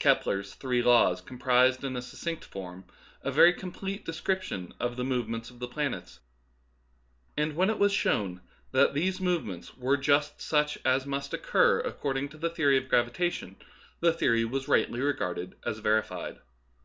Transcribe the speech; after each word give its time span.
Kepler's 0.00 0.54
three 0.56 0.82
laws 0.82 1.20
comprised 1.20 1.84
in 1.84 1.94
succinct 2.02 2.44
form 2.44 2.84
a 3.22 3.30
very 3.30 3.52
complete 3.52 4.04
description 4.04 4.74
of 4.80 4.96
the 4.96 5.04
movements 5.04 5.50
of 5.50 5.60
the 5.60 5.68
planets; 5.68 6.18
and 7.36 7.54
when 7.54 7.70
it 7.70 7.78
was 7.78 7.92
shown 7.92 8.40
that 8.72 8.92
these 8.92 9.20
movements 9.20 9.76
were 9.76 9.96
just 9.96 10.40
such 10.40 10.78
as 10.84 11.06
must 11.06 11.32
oc 11.32 11.42
cur 11.44 11.78
according 11.78 12.28
to 12.30 12.36
the 12.36 12.50
theory 12.50 12.76
of 12.76 12.88
gravitation, 12.88 13.54
the 14.00 14.12
theory 14.12 14.44
was 14.44 14.66
rightly 14.66 15.00
regarded 15.00 15.54
as 15.64 15.78
verified. 15.78 16.40